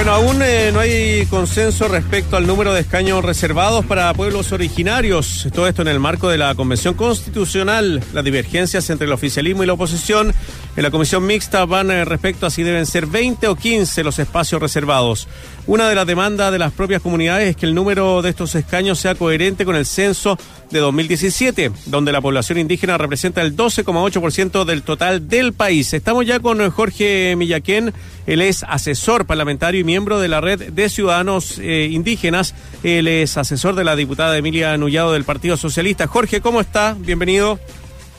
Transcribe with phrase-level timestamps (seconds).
[0.00, 5.46] Bueno, aún eh, no hay consenso respecto al número de escaños reservados para pueblos originarios.
[5.52, 8.02] Todo esto en el marco de la Convención Constitucional.
[8.14, 10.32] Las divergencias entre el oficialismo y la oposición
[10.74, 14.18] en la Comisión Mixta van eh, respecto a si deben ser 20 o 15 los
[14.18, 15.28] espacios reservados.
[15.66, 18.98] Una de las demandas de las propias comunidades es que el número de estos escaños
[18.98, 20.38] sea coherente con el censo
[20.70, 25.92] de 2017, donde la población indígena representa el 12,8% del total del país.
[25.92, 27.92] Estamos ya con Jorge Millaquén,
[28.26, 33.36] él es asesor parlamentario y miembro de la red de ciudadanos eh, indígenas, él es
[33.36, 36.06] asesor de la diputada Emilia Nullado del Partido Socialista.
[36.06, 36.96] Jorge, ¿cómo está?
[36.98, 37.58] Bienvenido.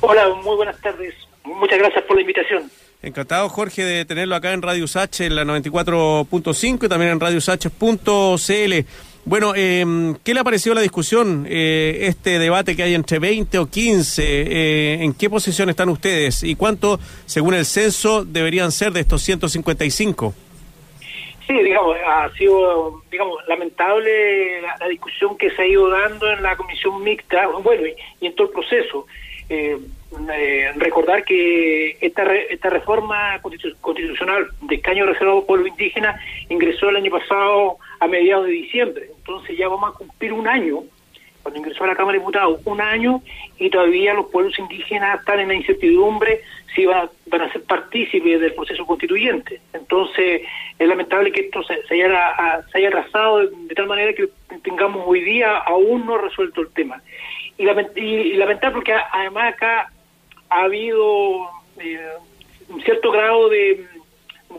[0.01, 1.13] Hola, muy buenas tardes.
[1.43, 2.69] Muchas gracias por la invitación.
[3.03, 8.85] Encantado, Jorge, de tenerlo acá en Radio Sache, en la 94.5 y también en radiosache.cl.
[9.23, 9.85] Bueno, eh,
[10.23, 14.23] ¿qué le ha parecido la discusión, eh, este debate que hay entre 20 o 15?
[14.23, 16.43] Eh, ¿En qué posición están ustedes?
[16.43, 20.33] ¿Y cuánto, según el censo, deberían ser de estos 155?
[21.45, 26.55] Sí, digamos, ha sido, digamos, lamentable la, discusión que se ha ido dando en la
[26.55, 27.83] comisión mixta, bueno,
[28.19, 29.05] y, en todo el proceso.
[29.49, 29.77] Eh,
[30.33, 37.11] eh, recordar que esta esta reforma constitucional de escaño reservado pueblo indígena ingresó el año
[37.11, 39.09] pasado a mediados de diciembre.
[39.15, 40.83] Entonces ya vamos a cumplir un año,
[41.43, 43.21] cuando ingresó a la Cámara de Diputados, un año
[43.57, 46.41] y todavía los pueblos indígenas están en la incertidumbre
[46.73, 49.61] si van, van a ser partícipes del proceso constituyente.
[49.73, 50.41] Entonces
[50.79, 54.29] es lamentable que esto se, haya, se haya arrasado de, tal manera que
[54.63, 57.03] tengamos hoy día aún no resuelto el tema.
[57.57, 57.67] Y,
[57.99, 59.91] y, lamentable porque además acá
[60.49, 62.09] ha habido eh,
[62.67, 63.85] un cierto grado de,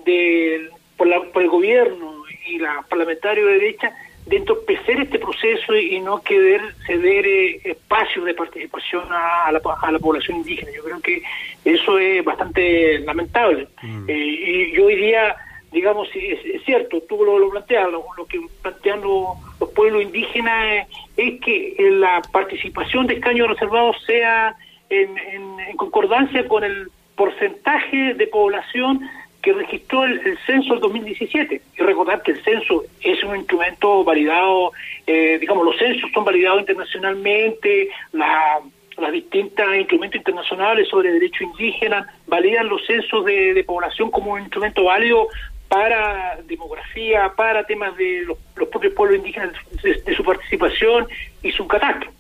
[0.05, 0.71] de
[1.03, 3.93] por, la, por el gobierno y la parlamentaria de derecha
[4.25, 9.91] de entorpecer este proceso y no querer ceder eh, espacios de participación a, la, a,
[9.91, 10.71] la, población indígena.
[10.73, 11.21] Yo creo que
[11.65, 13.67] eso es bastante lamentable.
[13.83, 14.09] Mm.
[14.09, 15.35] Eh, y yo hoy día,
[15.73, 20.87] digamos, es, cierto, tú lo, lo planteas, lo, que plantean los, pueblos indígenas
[21.17, 24.55] es que la participación de escaños reservados sea
[24.89, 29.01] en, en concordancia con el porcentaje de población
[29.43, 31.61] que registró el, censo del 2017.
[31.77, 34.73] Y recordar que el censo es un instrumento validado,
[35.07, 38.61] eh, digamos, los censos son validados internacionalmente, la,
[38.99, 44.85] las distintas instrumentos internacionales sobre derecho indígena validan los censos de, población como un instrumento
[44.85, 45.29] válido
[45.69, 51.09] para demografía, para temas de los, propios pueblos indígenas, de, su participación
[51.43, 52.13] y su catastro.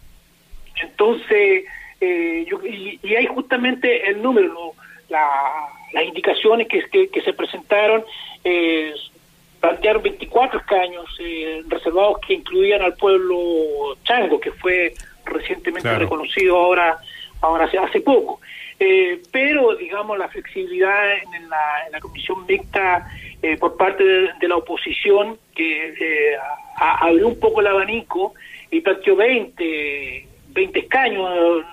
[0.82, 1.64] Entonces,
[2.00, 4.72] eh, yo, y, y, hay justamente el número,
[5.08, 5.28] la,
[5.92, 8.04] las indicaciones que, que, se presentaron
[8.44, 8.94] eh,
[9.62, 14.92] plantearon 24 escaños eh, reservados que incluían al pueblo chango, que fue
[15.24, 16.98] recientemente reconocido ahora,
[17.40, 18.40] ahora hace, hace poco.
[18.80, 23.08] Eh, pero, digamos, la flexibilidad en la, en la comisión mixta
[23.40, 26.36] eh, por parte de, la oposición, que
[26.76, 28.34] abrió un poco el abanico
[28.68, 31.64] y planteó 20, 20 escaños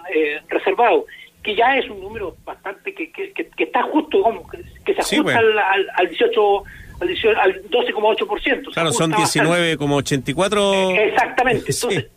[0.48, 1.06] reservados
[1.50, 5.40] que ya es un número bastante que, que, que, está justo, como que, se ajusta
[5.40, 5.58] al,
[5.96, 6.64] al, 18
[7.02, 8.72] al, al 12,8%.
[8.72, 10.98] Claro, son 19,84.
[11.08, 11.72] Exactamente.
[11.72, 12.08] Entonces,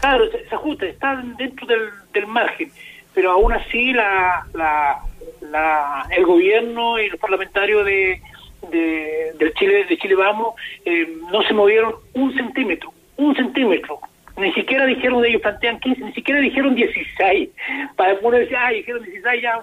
[0.00, 2.72] claro, se, ajusta, está dentro del, del margen,
[3.12, 5.00] pero aún así la, la,
[5.42, 8.22] la, el gobierno y los parlamentarios de,
[8.70, 10.54] de, del Chile de Chile Vamos
[10.86, 14.00] eh, no se movieron un centímetro, un centímetro
[14.38, 17.48] ni siquiera dijeron, ellos plantean 15, ni siquiera dijeron 16.
[17.96, 19.60] Para uno decir, ah, dijeron 16, ya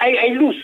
[0.00, 0.56] hay, hay luz.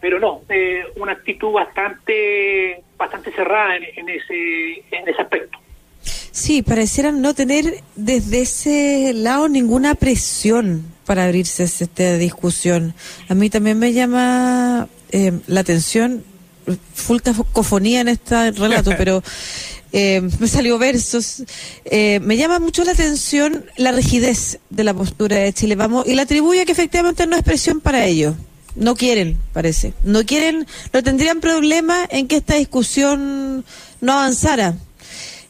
[0.00, 5.58] Pero no, eh, una actitud bastante bastante cerrada en, ese, en ese aspecto.
[6.02, 12.94] Sí, parecieran no tener desde ese lado ninguna presión para abrirse a esta discusión.
[13.28, 16.24] A mí también me llama eh, la atención,
[16.94, 19.22] full cacofonía en este relato, pero
[19.96, 21.44] eh, me salió versos.
[21.84, 26.14] Eh, me llama mucho la atención la rigidez de la postura de Chile Vamos y
[26.14, 28.34] la atribuye que efectivamente no es presión para ellos.
[28.74, 29.94] No quieren, parece.
[30.02, 33.64] No quieren, no tendrían problema en que esta discusión
[34.00, 34.74] no avanzara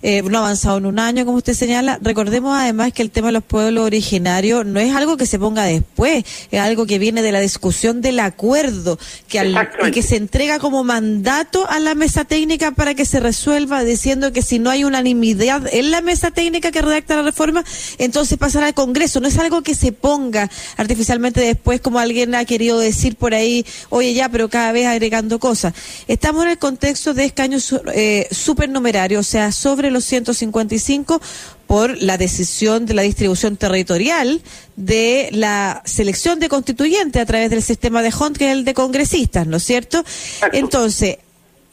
[0.06, 1.98] eh, no ha avanzado en un año, como usted señala.
[2.02, 5.64] Recordemos además que el tema de los pueblos originarios no es algo que se ponga
[5.64, 8.98] después, es algo que viene de la discusión del acuerdo
[9.28, 9.54] que
[9.86, 14.30] y que se entrega como mandato a la mesa técnica para que se resuelva, diciendo
[14.30, 17.64] que si no hay unanimidad en la mesa técnica que redacta la reforma,
[17.96, 19.20] entonces pasará al Congreso.
[19.20, 23.64] No es algo que se ponga artificialmente después, como alguien ha querido decir por ahí,
[23.88, 25.72] oye ya, pero cada vez agregando cosas.
[26.08, 31.20] Estamos en el contexto de escaños eh, supernumerarios, o sea, sobre los 155
[31.67, 34.43] por la decisión de la distribución territorial
[34.76, 38.75] de la selección de constituyentes a través del sistema de Hunt, que es el de
[38.75, 40.05] congresistas, ¿no es cierto?
[40.52, 41.19] Entonces,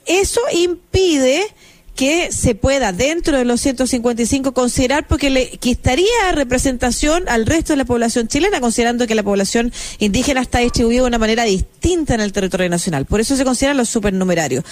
[0.05, 1.43] eso impide
[2.01, 7.77] que se pueda dentro de los 155 considerar porque le quitaría representación al resto de
[7.77, 12.21] la población chilena, considerando que la población indígena está distribuida de una manera distinta en
[12.21, 13.05] el territorio nacional.
[13.05, 14.63] Por eso se consideran los supernumerarios.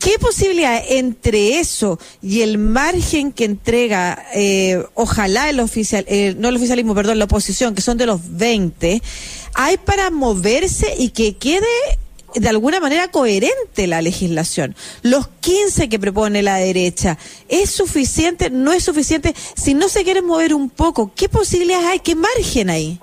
[0.00, 6.48] ¿Qué posibilidad entre eso y el margen que entrega, eh, ojalá el oficial, eh, no
[6.48, 9.00] el oficialismo, perdón, la oposición, que son de los 20,
[9.54, 11.62] hay para moverse y que quede
[12.34, 14.74] de alguna manera coherente la legislación.
[15.02, 17.18] Los 15 que propone la derecha,
[17.48, 18.50] ¿es suficiente?
[18.50, 19.32] ¿No es suficiente?
[19.34, 21.98] Si no se quiere mover un poco, ¿qué posibilidades hay?
[22.00, 22.98] ¿Qué margen hay?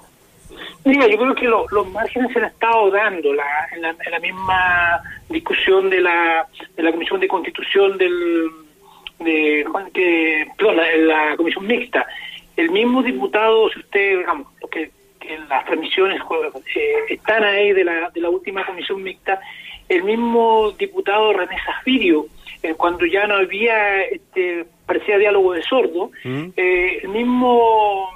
[0.86, 3.44] Mira, yo creo que los márgenes se han estado dando la,
[3.76, 8.50] en, la, misma discusión de la, de la Comisión de Constitución del,
[9.20, 10.78] de, que, perdón,
[11.08, 12.08] la, Comisión Mixta.
[12.56, 14.92] El mismo diputado, si usted, digamos, que
[15.22, 16.22] en las transmisiones
[16.76, 19.40] eh, están ahí de la, de la última comisión mixta,
[19.88, 22.28] el mismo diputado René Zafirio,
[22.62, 26.50] eh, cuando ya no había, este, parecía diálogo de sordo, mm.
[26.56, 28.10] eh, el mismo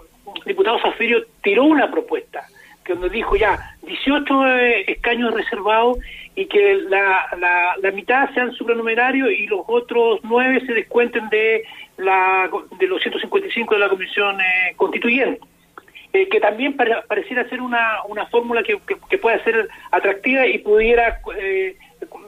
[0.45, 2.47] diputado Zafirio tiró una propuesta
[2.83, 4.45] que nos dijo ya 18
[4.87, 5.97] escaños reservados
[6.35, 11.63] y que la, la, la, mitad sean supranumerarios y los otros nueve se descuenten de
[11.97, 14.37] la de los 155 de la comisión
[14.75, 15.39] constituyente.
[16.15, 18.79] Eh, que también pareciera ser una, una fórmula que,
[19.09, 21.75] que, pueda ser atractiva y pudiera eh,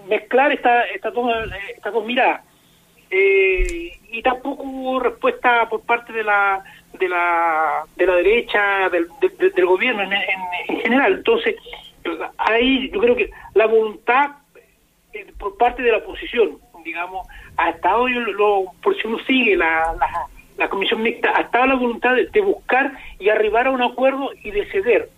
[0.09, 1.31] mezclar esta, estas dos,
[1.69, 2.41] estas dos miradas.
[3.11, 9.07] Eh, y tampoco hubo respuesta por parte de la de la, de la derecha, del,
[9.39, 11.13] del gobierno en, en, general.
[11.17, 11.55] Entonces,
[12.37, 14.31] ahí yo creo que la voluntad
[15.37, 17.27] por parte de la oposición, digamos,
[17.57, 20.27] ha estado, lo, por si uno sigue la, la
[20.57, 24.51] la comisión mixta ha estado la voluntad de, buscar y arribar a un acuerdo y
[24.51, 25.09] de ceder.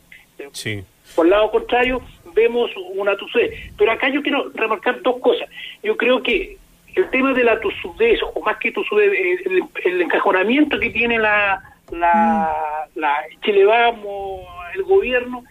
[0.52, 0.84] Sí.
[1.16, 2.02] Por el lado contrario,
[2.34, 3.72] vemos una tusudez.
[3.78, 5.50] Pero acá yo quiero remarcar dos cosas.
[5.84, 6.58] Yo creo que
[6.96, 11.20] el tema de la tusudez, o más que tusudez, eh, el, el encajonamiento que tiene
[11.20, 11.62] la,
[11.92, 13.00] la, mm.
[13.00, 14.42] la Chile Vamos,
[14.74, 15.44] el gobierno,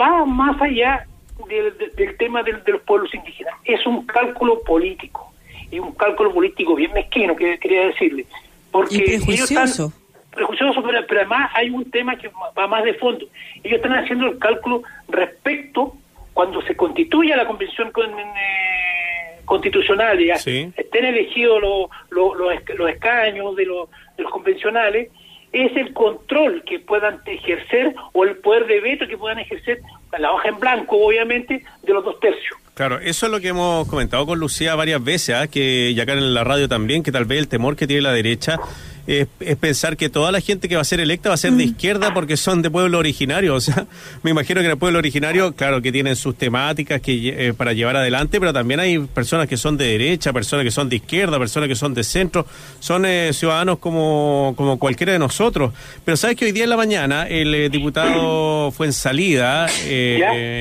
[0.00, 1.06] va más allá
[1.48, 3.54] del, del tema de los pueblos indígenas.
[3.64, 5.32] Es un cálculo político,
[5.70, 8.26] y un cálculo político bien mezquino, que quería decirle.
[8.72, 9.92] Porque y prejuicioso.
[10.32, 13.26] prejuicioso, pero, además hay un tema que va más de fondo.
[13.62, 15.94] Ellos están haciendo el cálculo respecto
[16.32, 23.90] cuando se constituya la convención eh, constitucional y estén elegidos los, los, escaños de los,
[24.16, 25.10] de los convencionales,
[25.52, 29.80] es el control que puedan ejercer o el poder de veto que puedan ejercer,
[30.18, 32.58] la hoja en blanco obviamente, de los dos tercios.
[32.74, 35.46] Claro, eso es lo que hemos comentado con Lucía varias veces, ¿ah?
[35.46, 38.12] que y acá en la radio también, que tal vez el temor que tiene la
[38.12, 38.58] derecha
[39.06, 39.26] es,
[39.60, 41.68] pensar que toda la gente que va a ser electa va a ser de mm.
[41.68, 43.54] izquierda porque son de pueblo originario.
[43.62, 43.86] O sea,
[44.22, 47.72] me imagino que en el pueblo originario, claro, que tienen sus temáticas que eh, para
[47.74, 51.38] llevar adelante, pero también hay personas que son de derecha, personas que son de izquierda,
[51.38, 52.46] personas que son de centro,
[52.80, 55.72] son eh, ciudadanos como, como cualquiera de nosotros.
[56.04, 59.66] Pero sabes que hoy día en la mañana el eh, diputado fue en salida,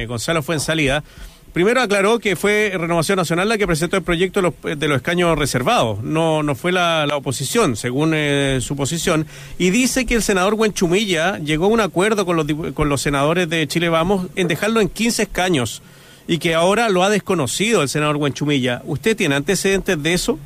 [0.08, 1.04] Gonzalo fue en salida,
[1.54, 4.98] Primero aclaró que fue Renovación Nacional la que presentó el proyecto de los, de los
[4.98, 9.26] escaños reservados, no, no fue la, la oposición, según eh, su posición,
[9.58, 13.50] y dice que el senador Huenchumilla llegó a un acuerdo con los, con los senadores
[13.50, 15.82] de Chile Vamos en dejarlo en 15 escaños
[16.26, 18.82] y que ahora lo ha desconocido el senador Huenchumilla.
[18.86, 20.40] ¿Usted tiene antecedentes de eso?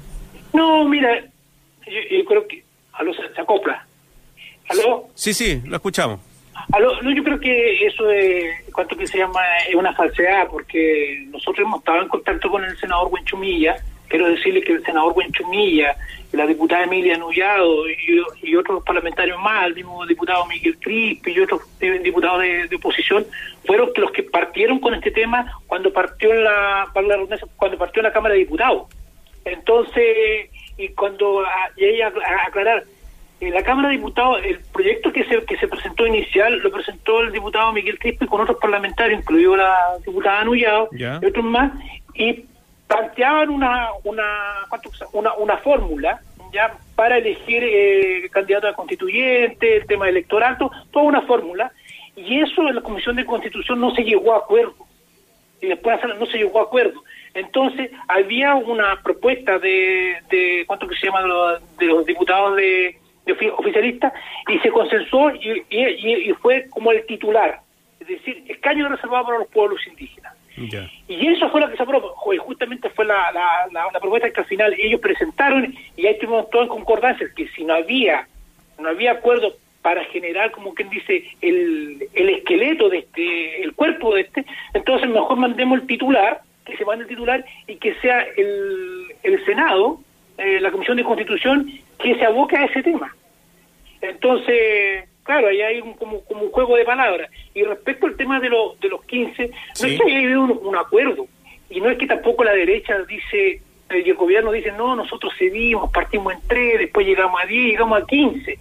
[0.54, 1.24] No, mira,
[1.86, 2.64] yo, creo que
[2.94, 3.86] a los se acopla.
[4.70, 5.10] ¿Aló?
[5.14, 6.20] Sí, sí, lo escuchamos
[7.02, 11.66] no, yo creo que eso es, cuanto que se llama, es una falsedad, porque nosotros
[11.66, 13.76] hemos estado en contacto con el senador Huenchumilla,
[14.08, 15.96] quiero decirle que el senador Huenchumilla,
[16.32, 21.62] la diputada Emilia Nullado y, otros parlamentarios más, el mismo diputado Miguel Crispi y otros
[21.80, 23.26] diputados de, oposición,
[23.66, 26.88] fueron los que partieron con este tema cuando partió la,
[27.58, 28.88] cuando partió la Cámara de Diputados.
[29.46, 31.44] Entonces, y cuando,
[31.78, 32.12] y ella
[32.46, 32.84] aclarar,
[33.42, 37.22] en la Cámara de Diputados, el proyecto que se, que se presentó inicial lo presentó
[37.22, 41.72] el diputado Miguel Crispi con otros parlamentarios, incluido la diputada Anullado y otros más,
[42.14, 42.46] y
[42.88, 44.66] planteaban una una
[45.14, 46.22] una, una fórmula
[46.54, 51.72] ya para elegir eh, candidato a constituyente, el tema electoral, toda una fórmula,
[52.16, 54.76] y eso en la Comisión de Constitución no se llegó a acuerdo,
[55.62, 57.04] y después no se llegó a acuerdo.
[57.34, 61.60] Entonces, había una propuesta de, de ¿cuánto que se llama?
[61.78, 62.98] de los diputados de
[63.32, 64.14] oficialista
[64.48, 67.60] y se consensuó y, y, fue como el titular,
[68.00, 70.34] es decir, escaño reservado para los pueblos indígenas.
[71.08, 74.40] Y eso fue lo que se aprobó, y justamente fue la, la, la, propuesta que
[74.40, 78.26] al final ellos presentaron y ahí tuvimos todo en concordancia, que si no había,
[78.80, 84.16] no había acuerdo para generar, como quien dice, el, el esqueleto de este, el cuerpo
[84.16, 89.14] de este, entonces mejor mandemos el titular que se mande titular y que sea el,
[89.24, 90.00] el Senado,
[90.38, 93.16] eh, la Comisión de Constitución, que se aboque a ese tema.
[94.02, 97.30] Entonces, claro, ahí hay un, como, como un juego de palabras.
[97.54, 99.50] Y respecto al tema de, los de los 15,
[99.82, 101.28] no es que haya habido un, acuerdo,
[101.70, 105.34] y no es que tampoco la derecha dice, eh, y el gobierno dice, no, nosotros
[105.38, 108.60] cedimos, partimos en tres, después llegamos a 10, llegamos a 15.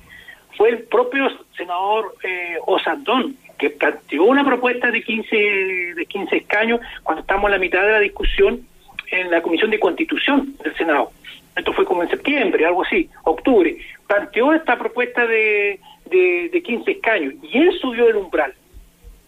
[0.56, 5.36] Fue el propio senador eh, Osandón que planteó una propuesta de 15,
[5.94, 8.66] de 15 escaños cuando estamos en la mitad de la discusión
[9.10, 11.12] en la Comisión de Constitución del Senado.
[11.56, 13.76] Esto fue como en septiembre, algo así, octubre.
[14.06, 18.52] Planteó esta propuesta de, de, 15 escaños y él subió el umbral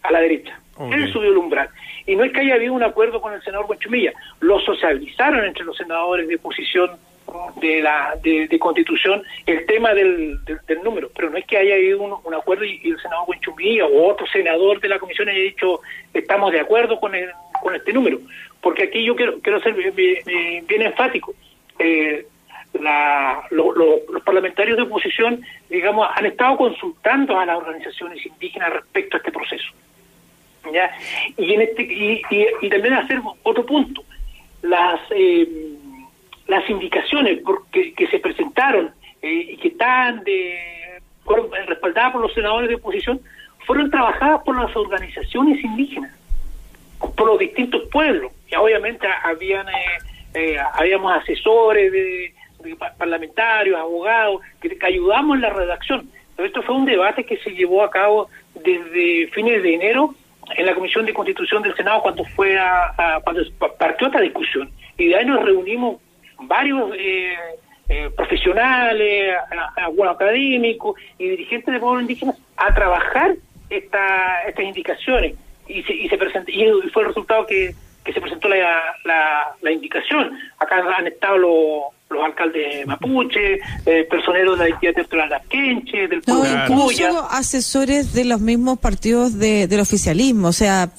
[0.03, 0.59] a la derecha.
[0.91, 1.69] Él subió el umbral.
[2.05, 5.65] Y no es que haya habido un acuerdo con el senador Guachumilla, lo socializaron entre
[5.65, 6.91] los senadores de oposición
[7.59, 12.01] de la de, constitución el tema del, del, número, pero no es que haya habido
[12.01, 15.81] un, acuerdo y, el senador Buenchumilla o otro senador de la comisión haya dicho
[16.13, 17.29] estamos de acuerdo con, el,
[17.61, 18.19] con este número,
[18.61, 21.33] porque aquí yo quiero, quiero ser bien, enfático.
[21.79, 22.25] Eh,
[22.73, 29.19] la, los parlamentarios de oposición, digamos, han estado consultando a las organizaciones indígenas respecto a
[29.19, 29.67] este proceso.
[30.71, 30.91] ¿ya?
[31.37, 32.21] Y, en este, y,
[32.61, 34.03] y, también hacer otro punto.
[34.61, 34.99] Las.
[35.11, 35.77] Eh,
[36.47, 38.91] las indicaciones porque, que se presentaron
[39.21, 41.01] eh, y que están de,
[41.67, 43.19] respaldadas por los senadores de oposición
[43.65, 46.15] fueron trabajadas por las organizaciones indígenas,
[46.99, 48.31] por los distintos pueblos.
[48.49, 49.73] Y obviamente habían, eh,
[50.33, 52.33] eh, habíamos asesores de,
[52.97, 56.09] parlamentarios, abogados, que, ayudamos en la redacción.
[56.35, 60.13] Pero esto fue un debate que se llevó a cabo desde fines de enero
[60.55, 63.41] en la Comisión de Constitución del Senado cuando fue a, cuando
[63.77, 64.69] partió esta discusión.
[64.97, 65.97] Y de ahí nos reunimos
[66.39, 67.35] varios eh,
[67.89, 69.35] eh, profesionales,
[69.75, 73.35] algunos académicos y dirigentes de pueblos indígenas a trabajar
[73.69, 75.35] esta, estas indicaciones
[75.67, 76.15] y se, y se
[76.47, 77.73] y fue el resultado que,
[78.07, 78.95] que se presentó la,
[79.61, 80.31] la, indicación.
[80.59, 86.21] Acá han estado los, los alcaldes mapuche, eh, personeros de la identidad territorial de del
[86.21, 90.89] pueblo no, incluso asesores de los mismos partidos de, del oficialismo, o sea,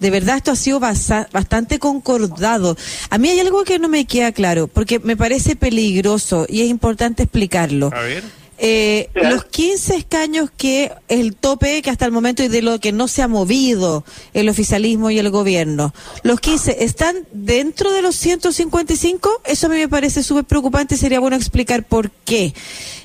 [0.00, 2.76] de verdad esto ha sido bastante concordado.
[3.08, 6.68] A mí hay algo que no me queda claro, porque me parece peligroso y es
[6.68, 7.90] importante explicarlo.
[7.94, 8.22] A ver.
[8.62, 12.92] Eh, los 15 escaños que el tope que hasta el momento y de lo que
[12.92, 18.16] no se ha movido el oficialismo y el gobierno, los 15 están dentro de los
[18.16, 22.52] 155, eso a mí me parece súper preocupante, sería bueno explicar por qué.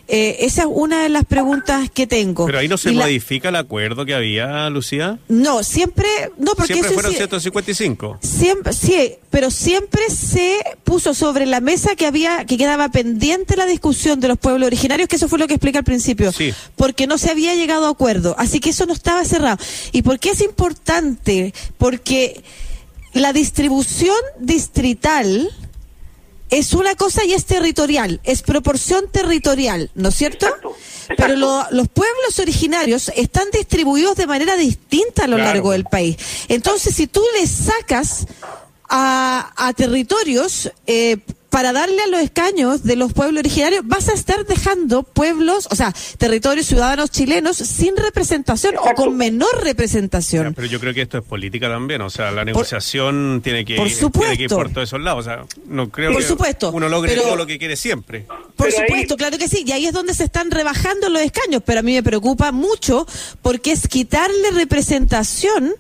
[0.08, 2.46] Eh, esa es una de las preguntas que tengo.
[2.46, 5.18] Pero ahí no se modifica el acuerdo que había, Lucía.
[5.28, 6.08] No, siempre,
[6.38, 8.20] no porque siempre fueron 155.
[8.22, 13.66] Siempre, sí, pero siempre se puso sobre la mesa que había, que quedaba pendiente la
[13.66, 16.54] discusión de los pueblos originarios, que eso fue lo que explica al principio, sí.
[16.76, 19.58] porque no se había llegado a acuerdo, así que eso no estaba cerrado.
[19.92, 21.54] ¿Y por qué es importante?
[21.80, 22.44] Porque
[23.14, 25.50] la distribución distrital
[26.58, 30.48] es una cosa y es territorial, es proporción territorial, ¿no es cierto?
[31.18, 36.16] Pero los pueblos originarios están distribuidos de manera distinta a lo largo del país.
[36.48, 38.26] Entonces, si tú les sacas
[38.88, 41.18] a, a territorios eh,
[41.56, 45.76] para darle a los escaños de los pueblos originarios, vas a estar dejando pueblos, o
[45.76, 50.54] sea, territorios ciudadanos chilenos sin representación o con menor representación.
[50.54, 53.88] pero yo creo que esto es política también, o sea, la negociación tiene, que, por
[53.88, 56.90] tiene que ir por todos esos lados, o sea, no creo por que supuesto, uno
[56.90, 58.26] logre todo lo que quiere siempre.
[58.58, 61.80] Por supuesto, claro que sí, y ahí es donde se están rebajando los escaños, pero
[61.80, 63.08] a mí me preocupa mucho
[63.42, 65.74] porque es quitarle representación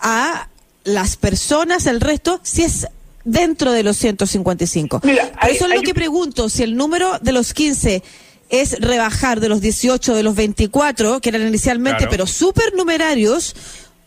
[0.00, 0.48] a
[0.82, 2.88] las personas, el resto, si es
[3.24, 5.00] dentro de los 155.
[5.04, 8.02] Mira, eso es lo que pregunto, si el número de los 15
[8.48, 13.54] es rebajar de los 18, de los 24, que eran inicialmente, pero supernumerarios,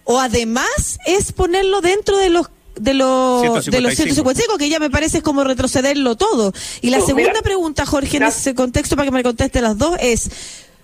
[0.03, 4.89] o además es ponerlo dentro de los de los de los 155 que ya me
[4.89, 6.53] parece como retrocederlo todo.
[6.81, 10.29] Y la segunda pregunta, Jorge, en ese contexto para que me conteste las dos es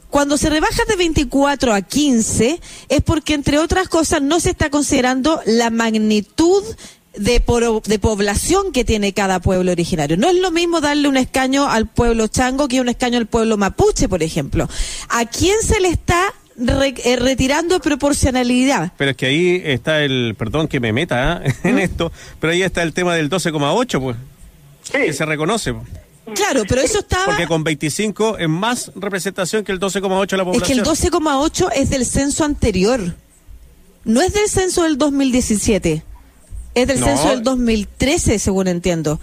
[0.10, 2.60] cuando se rebaja de 24 a 15
[2.90, 6.64] es porque entre otras cosas no se está considerando la magnitud
[7.16, 7.44] de,
[7.86, 10.18] de población que tiene cada pueblo originario.
[10.18, 13.58] No es lo mismo darle un escaño al pueblo chango que un escaño al pueblo
[13.58, 14.70] mapuche, por ejemplo.
[15.10, 18.92] ¿A quién se le está eh, retirando proporcionalidad.
[18.98, 21.54] Pero es que ahí está el, perdón que me meta ¿eh?
[21.64, 21.80] en ¿Mm?
[21.80, 24.18] esto, pero ahí está el tema del 12,8, pues,
[24.92, 25.74] que se reconoce.
[25.74, 25.88] Pues.
[26.36, 27.26] Claro, pero eso estaba...
[27.26, 30.80] Porque con 25 es más representación que el 12,8 de la población.
[30.80, 33.16] Es que el 12,8 es del censo anterior,
[34.04, 36.04] no es del censo del 2017.
[36.76, 39.20] Es del censo del 2013, según entiendo.